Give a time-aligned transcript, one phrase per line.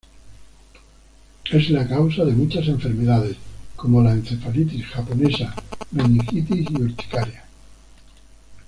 [1.51, 3.37] Es la causa de muchas enfermedades,
[3.75, 5.53] como la encefalitis japonesa,
[5.91, 7.43] meningitis y urticaria.